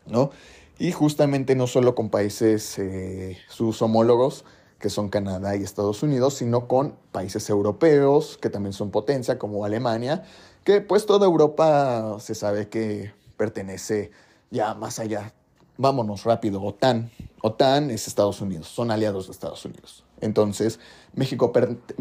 [0.06, 0.30] ¿no?
[0.78, 4.44] Y justamente no solo con países, eh, sus homólogos,
[4.78, 9.64] que son Canadá y Estados Unidos, sino con países europeos, que también son potencia, como
[9.66, 10.24] Alemania,
[10.64, 14.10] que pues toda Europa se sabe que pertenece
[14.50, 15.32] ya más allá.
[15.76, 17.10] Vámonos rápido, OTAN.
[17.42, 20.04] OTAN es Estados Unidos, son aliados de Estados Unidos.
[20.20, 20.78] Entonces,
[21.14, 21.52] México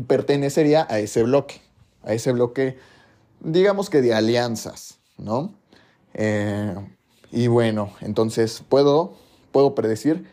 [0.08, 1.62] pertenecería a ese bloque
[2.04, 2.78] a ese bloque,
[3.40, 5.54] digamos que de alianzas, ¿no?
[6.14, 6.76] Eh,
[7.32, 9.14] y bueno, entonces puedo,
[9.52, 10.26] puedo predecir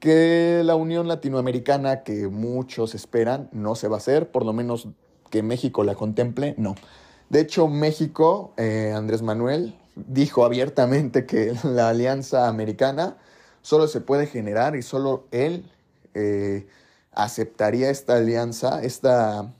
[0.00, 4.88] que la Unión Latinoamericana que muchos esperan no se va a hacer, por lo menos
[5.30, 6.74] que México la contemple, no.
[7.30, 13.16] De hecho, México, eh, Andrés Manuel, dijo abiertamente que la alianza americana
[13.62, 15.70] solo se puede generar y solo él
[16.14, 16.66] eh,
[17.12, 19.52] aceptaría esta alianza, esta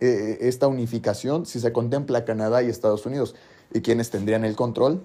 [0.00, 3.34] eh, esta unificación si se contempla Canadá y Estados Unidos.
[3.72, 5.02] ¿Y quiénes tendrían el control?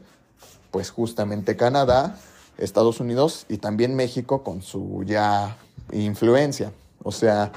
[0.72, 2.18] Pues justamente Canadá,
[2.58, 5.58] Estados Unidos y también México con su ya
[5.92, 6.72] influencia.
[7.04, 7.52] O sea,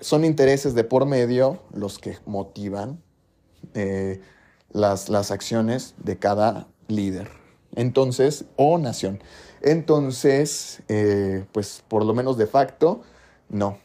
[0.00, 3.02] son intereses de por medio los que motivan
[3.74, 4.20] eh,
[4.72, 7.30] las, las acciones de cada líder.
[7.74, 9.20] Entonces, o nación.
[9.60, 13.02] Entonces, eh, pues por lo menos de facto,
[13.48, 13.78] no.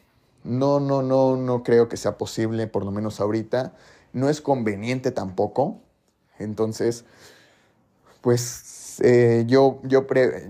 [0.44, 3.74] No, no, no, no creo que sea posible, por lo menos ahorita.
[4.14, 5.80] No es conveniente tampoco.
[6.40, 7.06] Entonces,
[8.22, 10.06] pues eh, yo, yo,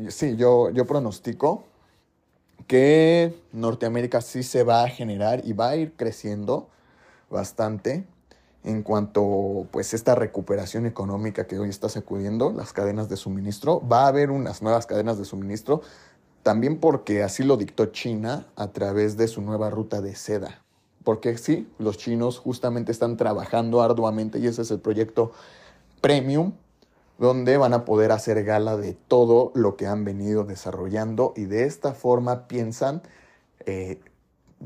[0.09, 1.65] sí, yo, yo pronostico
[2.67, 6.69] que Norteamérica sí se va a generar y va a ir creciendo
[7.29, 8.05] bastante
[8.63, 13.82] en cuanto pues esta recuperación económica que hoy está sacudiendo las cadenas de suministro.
[13.88, 15.82] Va a haber unas nuevas cadenas de suministro
[16.43, 20.62] también porque así lo dictó China a través de su nueva ruta de seda.
[21.04, 25.32] Porque sí, los chinos justamente están trabajando arduamente y ese es el proyecto
[26.00, 26.54] Premium,
[27.17, 31.65] donde van a poder hacer gala de todo lo que han venido desarrollando y de
[31.65, 33.02] esta forma piensan
[33.65, 34.00] eh,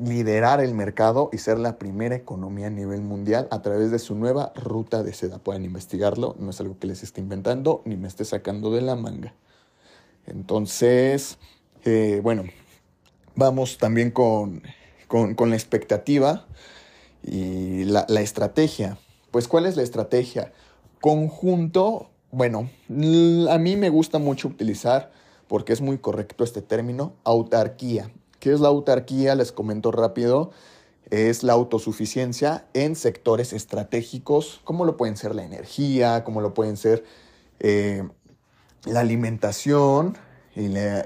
[0.01, 4.15] liderar el mercado y ser la primera economía a nivel mundial a través de su
[4.15, 5.39] nueva ruta de seda.
[5.39, 8.95] Pueden investigarlo, no es algo que les esté inventando ni me esté sacando de la
[8.95, 9.33] manga.
[10.27, 11.37] Entonces,
[11.85, 12.43] eh, bueno,
[13.35, 14.63] vamos también con,
[15.11, 16.45] la expectativa
[17.23, 18.97] y la, estrategia.
[19.31, 20.51] Pues, ¿cuál es la estrategia?
[20.99, 25.11] Conjunto, bueno, a mí me gusta mucho utilizar,
[25.47, 28.11] porque es muy correcto este término, autarquía.
[28.39, 29.35] ¿Qué es la autarquía?
[29.35, 30.51] Les comento rápido.
[31.09, 36.77] Es la autosuficiencia en sectores estratégicos, como lo pueden ser la energía, como lo pueden
[36.77, 37.03] ser
[37.59, 38.07] eh,
[38.85, 40.17] la alimentación
[40.55, 41.05] y la,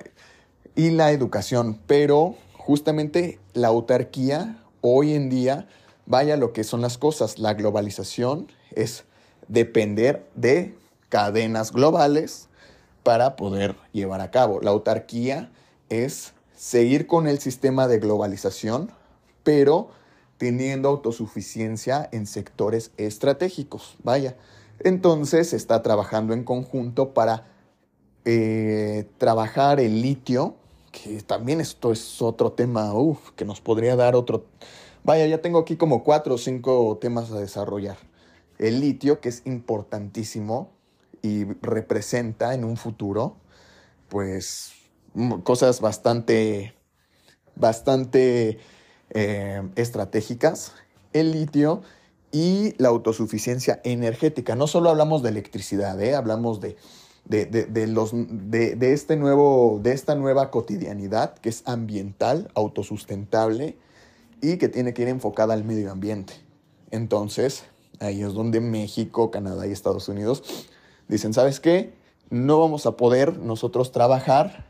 [0.76, 5.68] y la educación, pero justamente la autarquía hoy en día,
[6.06, 9.04] vaya lo que son las cosas, la globalización es
[9.48, 10.76] depender de
[11.10, 12.48] cadenas globales
[13.04, 14.62] para poder llevar a cabo.
[14.62, 15.52] La autarquía
[15.90, 18.92] es seguir con el sistema de globalización,
[19.44, 19.92] pero
[20.38, 23.96] teniendo autosuficiencia en sectores estratégicos.
[24.04, 24.36] Vaya,
[24.80, 27.48] entonces se está trabajando en conjunto para
[28.26, 30.56] eh, trabajar el litio
[30.92, 32.92] que también esto es otro tema,
[33.38, 34.46] que nos podría dar otro...
[35.06, 37.96] Vaya, ya tengo aquí como cuatro o cinco temas a desarrollar.
[38.58, 40.72] El litio, que es importantísimo
[41.22, 43.38] y representa en un futuro,
[44.10, 44.74] pues,
[45.44, 46.74] cosas bastante,
[47.56, 48.60] bastante
[49.12, 50.74] eh, estratégicas,
[51.14, 51.82] el litio
[52.32, 54.56] y la autosuficiencia energética.
[54.56, 56.16] No solo hablamos de electricidad, ¿eh?
[56.16, 56.76] hablamos de,
[57.26, 63.78] de, los, de, este nuevo, de esta nueva cotidianidad que es ambiental, autosustentable
[64.42, 66.34] y que tiene que ir enfocada al medio ambiente.
[66.92, 67.66] Entonces,
[68.00, 70.68] ahí es donde México, Canadá y Estados Unidos
[71.08, 71.94] dicen, ¿sabes qué?
[72.30, 74.69] No vamos a poder nosotros trabajar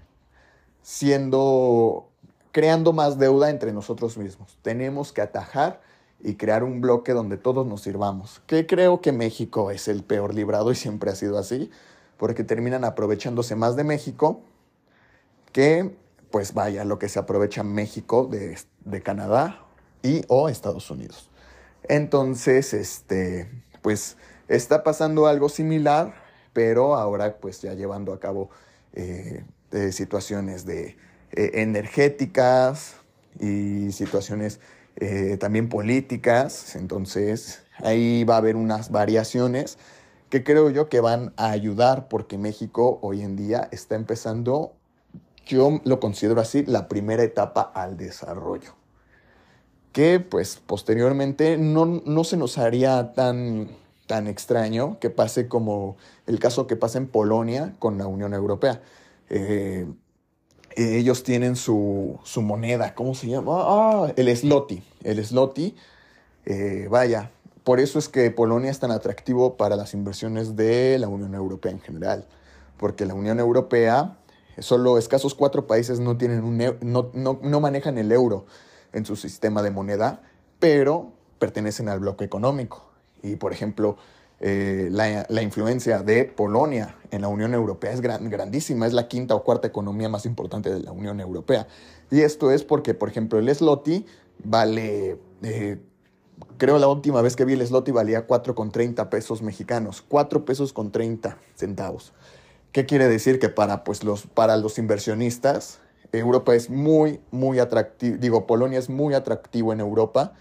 [0.82, 2.08] siendo,
[2.52, 4.58] creando más deuda entre nosotros mismos.
[4.62, 5.82] Tenemos que atajar
[6.22, 8.42] y crear un bloque donde todos nos sirvamos.
[8.46, 11.72] Que creo que México es el peor librado y siempre ha sido así,
[12.18, 14.42] porque terminan aprovechándose más de México
[15.52, 15.96] que,
[16.32, 19.65] pues vaya, lo que se aprovecha México de, de Canadá
[20.04, 21.30] y o Estados Unidos.
[21.84, 23.50] Entonces, este,
[23.82, 26.13] pues está pasando algo similar,
[26.54, 28.50] pero ahora pues ya llevando a cabo
[28.94, 29.44] eh,
[29.92, 30.98] situaciones de
[31.32, 32.96] eh, energéticas
[33.40, 34.60] y situaciones
[34.96, 36.76] eh, también políticas.
[36.76, 39.78] Entonces ahí va a haber unas variaciones
[40.30, 44.74] que creo yo que van a ayudar porque México hoy en día está empezando,
[45.46, 48.80] yo lo considero así, la primera etapa al desarrollo
[49.92, 53.70] que pues posteriormente no, no se nos haría tan,
[54.08, 58.82] tan extraño que pase como el caso que pasa en Polonia con la Unión Europea.
[59.30, 59.88] Eh,
[60.76, 63.54] ellos tienen su, su, moneda, ¿cómo se llama?
[63.58, 64.82] Ah, el slotty.
[65.04, 65.76] El slotty,
[66.46, 67.32] eh, vaya,
[67.63, 71.72] por eso es que Polonia es tan atractivo para las inversiones de la Unión Europea
[71.72, 72.26] en general,
[72.78, 74.18] porque la Unión Europea,
[74.60, 78.46] solo escasos cuatro países no, tienen un, no, no, no manejan el euro
[78.94, 80.22] en su sistema de moneda,
[80.60, 82.89] pero pertenecen al bloque económico.
[83.22, 83.98] Y, por ejemplo,
[84.41, 89.43] eh, la, influencia de Polonia en la Unión Europea es grandísima, es la quinta o
[89.43, 91.67] cuarta economía más importante de la Unión Europea.
[92.10, 94.06] Y esto es porque, por ejemplo, el Slotty
[94.43, 95.78] vale, eh,
[96.58, 100.91] creo la última vez que vi el Slotty valía 4,30 pesos mexicanos, 4 pesos con
[100.91, 102.13] 30 centavos.
[102.71, 103.39] ¿Qué quiere decir?
[103.39, 105.80] Que para, pues, los, para los inversionistas
[106.12, 110.34] Europa es muy, muy atractivo, digo, Polonia es muy atractivo en Europa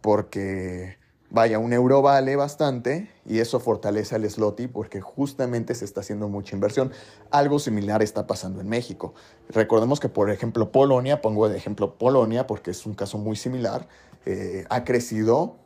[0.00, 0.98] porque,
[1.30, 6.28] vaya, un euro vale bastante y eso fortalece al Sloty porque justamente se está haciendo
[6.28, 6.92] mucha inversión.
[7.30, 9.14] Algo similar está pasando en México.
[9.48, 13.88] Recordemos que, por ejemplo, Polonia, pongo de ejemplo Polonia porque es un caso muy similar,
[14.24, 15.56] eh, ha crecido,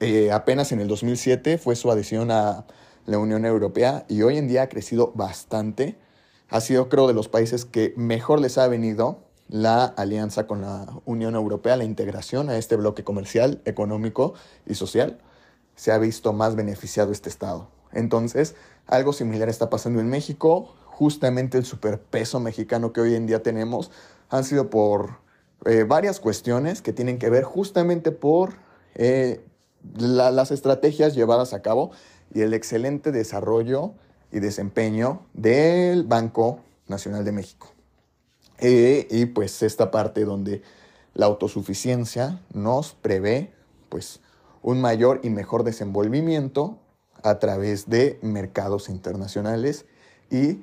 [0.00, 2.66] eh, apenas en el 2007 fue su adhesión a
[3.04, 5.96] la Unión Europea y hoy en día ha crecido bastante
[6.48, 10.86] ha sido, creo, de los países que mejor les ha venido la alianza con la
[11.04, 14.34] Unión Europea, la integración a este bloque comercial, económico
[14.66, 15.18] y social.
[15.74, 17.68] Se ha visto más beneficiado este Estado.
[17.92, 18.54] Entonces,
[18.86, 20.74] algo similar está pasando en México.
[20.86, 23.90] Justamente el superpeso mexicano que hoy en día tenemos
[24.30, 25.18] han sido por
[25.64, 28.54] eh, varias cuestiones que tienen que ver justamente por
[28.94, 29.44] eh,
[29.94, 31.92] las estrategias llevadas a cabo
[32.34, 33.92] y el excelente desarrollo
[34.32, 37.75] y desempeño del Banco Nacional de México.
[38.58, 40.62] Eh, y pues esta parte donde
[41.14, 43.52] la autosuficiencia nos prevé
[43.88, 44.20] pues
[44.62, 46.78] un mayor y mejor desenvolvimiento
[47.22, 49.84] a través de mercados internacionales
[50.30, 50.62] y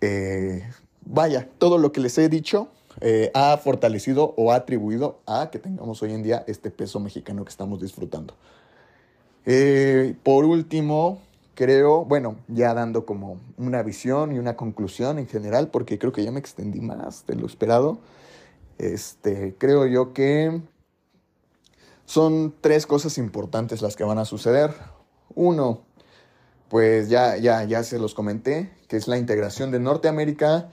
[0.00, 0.68] eh,
[1.04, 2.68] vaya, todo lo que les he dicho
[3.00, 7.44] eh, ha fortalecido o ha atribuido a que tengamos hoy en día este peso mexicano
[7.44, 8.34] que estamos disfrutando.
[10.22, 11.20] por último,
[11.56, 16.22] creo, bueno, ya dando como una visión y una conclusión en general, porque creo que
[16.22, 17.98] ya me extendí más de lo esperado,
[18.78, 20.60] este, creo yo que
[22.04, 24.74] son tres cosas importantes las que van a suceder.
[25.34, 25.80] Uno,
[26.68, 30.70] pues ya, ya, ya se los comenté, que es la integración de Norteamérica.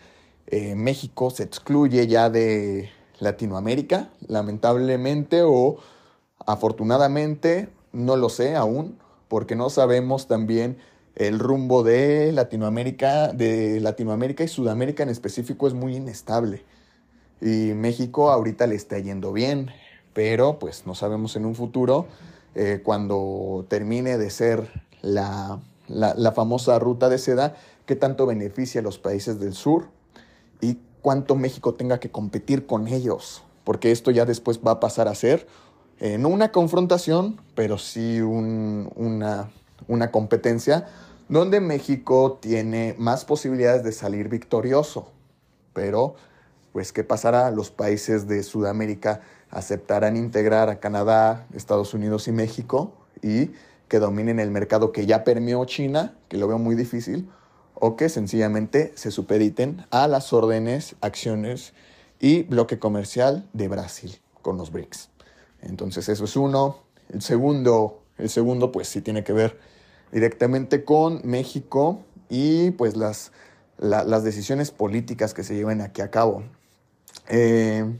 [0.47, 5.77] Eh, México se excluye ya de Latinoamérica, lamentablemente o
[6.45, 8.99] afortunadamente, no lo sé aún,
[9.33, 10.77] porque no sabemos también
[11.15, 16.63] el rumbo de Latinoamérica, de Latinoamérica y Sudamérica en específico es muy inestable.
[17.41, 19.71] Y México ahorita le está yendo bien,
[20.13, 22.05] pero pues no sabemos en un futuro,
[22.53, 24.69] eh, cuando termine de ser
[25.01, 27.55] la, la, famosa ruta de seda,
[27.87, 29.87] qué tanto beneficia a los países del sur
[30.61, 35.07] y cuánto México tenga que competir con ellos, porque esto ya después va a pasar
[35.07, 35.47] a ser
[36.03, 39.49] eh, no una confrontación, pero sí una,
[39.87, 40.85] una competencia
[41.29, 45.07] donde México tiene más posibilidades de salir victorioso.
[45.71, 46.15] Pero,
[46.73, 47.51] pues, ¿qué pasará?
[47.51, 52.91] Los países de Sudamérica aceptarán integrar a Canadá, Estados Unidos y México
[53.21, 53.51] y
[53.87, 57.29] que dominen el mercado que ya permeó China, que lo veo muy difícil,
[57.75, 61.71] o que sencillamente se supediten a las órdenes, acciones
[62.19, 65.12] y bloque comercial de Brasil con los BRICS.
[65.63, 66.79] Entonces eso es uno.
[67.09, 69.59] El segundo, el segundo pues sí tiene que ver
[70.11, 73.31] directamente con México y pues las,
[73.77, 76.43] las decisiones políticas que se lleven aquí a cabo.
[77.29, 77.99] Eh,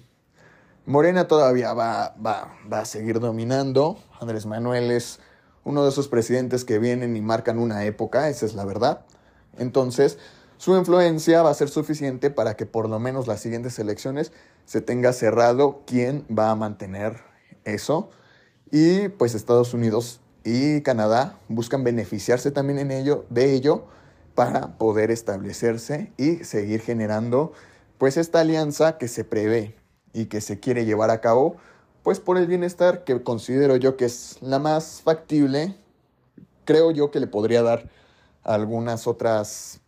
[0.86, 3.98] Morena todavía va, va, va a seguir dominando.
[4.20, 5.20] Andrés Manuel es
[5.64, 9.06] uno de esos presidentes que vienen y marcan una época, esa es la verdad.
[9.58, 10.18] Entonces,
[10.58, 14.32] su influencia va a ser suficiente para que por lo menos las siguientes elecciones
[14.66, 17.33] se tenga cerrado quién va a mantener
[17.66, 18.10] eso.
[18.72, 23.86] Y pues Estados Unidos y Canadá buscan beneficiarse también en ello, de ello
[24.36, 27.54] para poder establecerse y seguir generando
[27.98, 29.76] pues esta alianza que se prevé
[30.12, 31.58] y que se quiere llevar a cabo
[32.04, 35.76] pues por el bienestar que considero yo que es la más factible,
[36.66, 37.90] creo yo que le podría dar
[38.44, 39.80] algunas otras,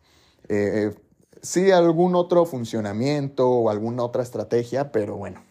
[0.47, 0.95] eh,
[1.41, 5.43] sí, algún otro funcionamiento o alguna otra estrategia, pero bueno,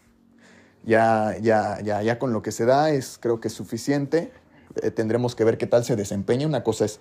[0.85, 4.31] ya, ya, ya, ya con lo que se da es, creo que es suficiente.
[4.81, 6.47] Eh, tendremos que ver qué tal se desempeña.
[6.47, 6.99] Una cosa es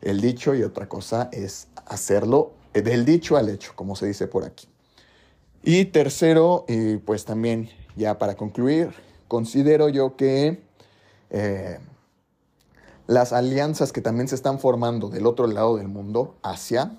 [0.00, 4.28] el dicho y otra cosa es hacerlo eh, del dicho al hecho, como se dice
[4.28, 4.68] por aquí.
[5.62, 8.90] Y tercero, y pues también ya para concluir,
[9.28, 10.62] considero yo que
[11.30, 11.78] eh,
[13.06, 16.96] las alianzas que también se están formando del otro lado del mundo, Asia,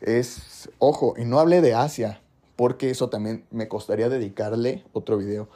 [0.00, 2.20] es, ojo, y no hablé de Asia,
[2.56, 5.48] porque eso también me costaría dedicarle otro video,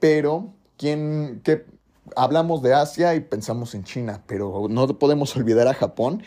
[0.00, 1.64] pero ¿quién, qué,
[2.16, 6.22] hablamos de Asia y pensamos en China, pero no podemos olvidar a Japón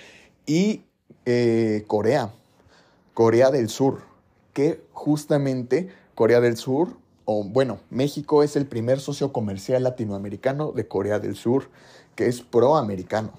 [0.46, 0.84] y
[1.26, 2.32] eh, Corea,
[3.14, 4.02] Corea del Sur,
[4.54, 10.88] que justamente Corea del Sur o bueno, México es el primer socio comercial latinoamericano de
[10.88, 11.70] Corea del Sur,
[12.16, 13.32] que es proamericano,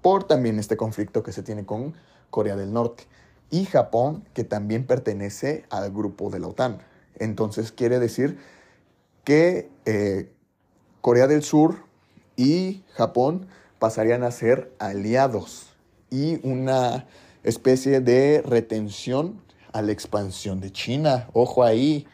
[0.00, 1.94] por también este conflicto que se tiene con
[2.30, 3.04] Corea del Norte.
[3.50, 6.78] Y Japón, que también pertenece al grupo de la OTAN.
[7.18, 8.38] Entonces quiere decir
[9.24, 10.32] que eh,
[11.00, 11.76] Corea del Sur
[12.36, 13.46] y Japón
[13.78, 15.68] pasarían a ser aliados
[16.10, 17.06] y una
[17.42, 19.40] especie de retención
[19.72, 21.28] a la expansión de China.
[21.32, 22.06] Ojo ahí,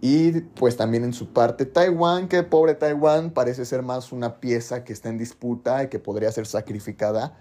[0.00, 4.82] y pues también en su parte Taiwán, que pobre Taiwán parece ser más una pieza
[4.82, 7.38] que está en disputa y que podría ser sacrificada.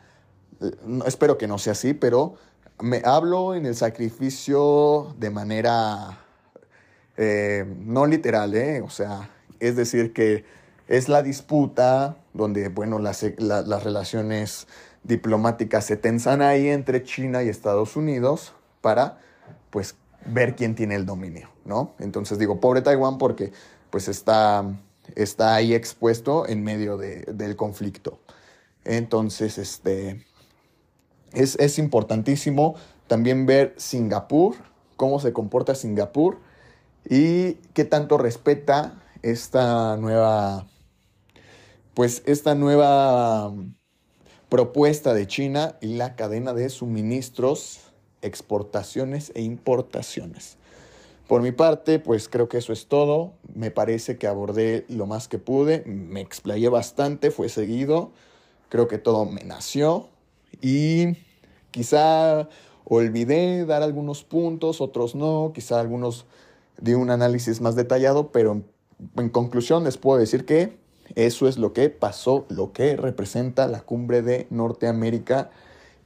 [0.61, 0.71] Eh,
[1.07, 2.35] espero que no sea así, pero
[2.81, 6.19] me hablo en el sacrificio de manera
[7.17, 8.81] eh, no literal, ¿eh?
[8.81, 9.29] O sea,
[9.59, 10.45] es decir, que
[10.87, 14.67] es la disputa donde, bueno, las, las relaciones
[15.03, 19.19] diplomáticas se tensan ahí entre China y Estados Unidos para,
[19.69, 21.93] pues, ver quién tiene el dominio, ¿no?
[21.99, 23.51] Entonces digo, pobre Taiwán porque
[23.89, 24.65] pues está,
[25.15, 28.19] está ahí expuesto en medio del conflicto.
[28.83, 30.25] Entonces, este,
[31.33, 32.75] es, es importantísimo
[33.07, 34.55] también ver Singapur,
[34.95, 36.39] cómo se comporta Singapur
[37.09, 40.67] y qué tanto respeta esta nueva,
[41.93, 43.53] pues esta nueva
[44.49, 47.79] propuesta de China y la cadena de suministros
[48.21, 50.57] exportaciones e importaciones.
[51.27, 53.33] Por mi parte, pues creo que eso es todo.
[53.53, 58.11] Me parece que abordé lo más que pude, me explayé bastante, fue seguido,
[58.69, 60.09] creo que todo me nació
[60.59, 61.17] y
[61.71, 62.49] quizá
[62.83, 66.25] olvidé dar algunos puntos, otros no, quizá algunos
[66.81, 68.63] di un análisis más detallado, pero
[69.17, 70.77] en conclusión les puedo decir que
[71.15, 75.49] eso es lo que pasó, lo que representa la cumbre de Norteamérica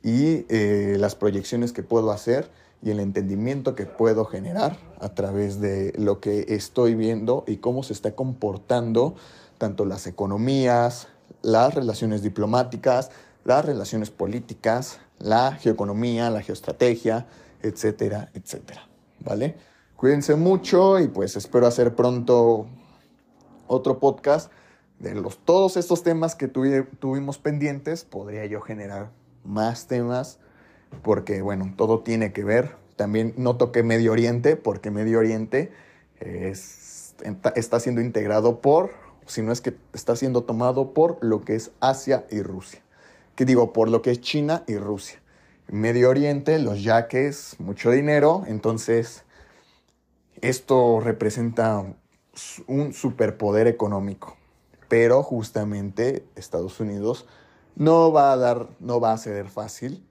[0.03, 2.49] y eh, las proyecciones que puedo hacer
[2.81, 7.83] y el entendimiento que puedo generar a través de lo que estoy viendo y cómo
[7.83, 9.15] se está comportando
[9.57, 11.07] tanto las economías,
[11.41, 13.11] las relaciones diplomáticas,
[13.45, 17.27] las relaciones políticas, la geoeconomía, la geoestrategia,
[17.61, 18.89] etcétera, etcétera.
[19.19, 19.55] ¿Vale?
[19.95, 22.67] Cuídense mucho y pues espero hacer pronto
[23.67, 24.51] otro podcast
[24.99, 28.03] de los, todos estos temas que tuvimos pendientes.
[28.03, 29.11] Podría yo generar
[29.43, 30.39] más temas,
[31.01, 32.75] porque bueno, todo tiene que ver.
[32.95, 35.71] También no toqué Medio Oriente, porque Medio Oriente
[36.19, 37.15] es,
[37.55, 38.91] está siendo integrado por,
[39.27, 42.84] si no es que está siendo tomado por lo que es Asia y Rusia.
[43.35, 45.21] Que digo, por lo que es China y Rusia.
[45.67, 49.23] Medio Oriente, los yaques, mucho dinero, entonces
[50.41, 51.85] esto representa
[52.67, 54.37] un superpoder económico.
[54.87, 57.25] Pero justamente Estados Unidos
[57.75, 60.05] no va a dar, no va a ser fácil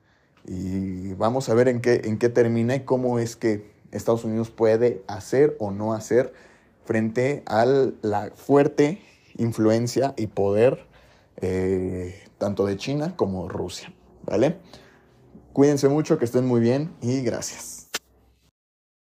[0.47, 4.51] y vamos a ver en qué, en qué termina y cómo es que Estados Unidos
[4.51, 6.33] puede hacer o no hacer
[6.85, 9.01] frente a la fuerte
[9.37, 10.87] influencia y poder
[11.41, 13.93] eh, tanto de China como Rusia,
[14.25, 14.59] ¿vale?
[15.53, 17.84] Cuídense mucho, que estén muy bien y gracias.